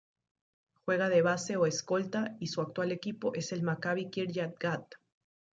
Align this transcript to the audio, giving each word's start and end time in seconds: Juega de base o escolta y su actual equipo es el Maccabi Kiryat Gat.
Juega 0.83 1.09
de 1.09 1.21
base 1.21 1.57
o 1.57 1.67
escolta 1.67 2.35
y 2.39 2.47
su 2.47 2.61
actual 2.61 2.91
equipo 2.91 3.35
es 3.35 3.51
el 3.51 3.61
Maccabi 3.61 4.09
Kiryat 4.09 4.55
Gat. 4.59 4.95